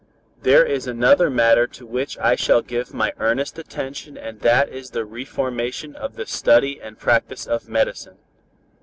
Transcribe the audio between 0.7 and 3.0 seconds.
another matter to which I shall give